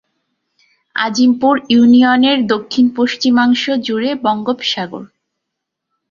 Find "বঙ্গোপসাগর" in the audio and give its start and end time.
4.23-5.03